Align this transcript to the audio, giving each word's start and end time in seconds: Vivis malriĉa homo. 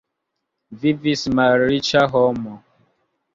Vivis 0.85 1.25
malriĉa 1.41 2.03
homo. 2.15 2.57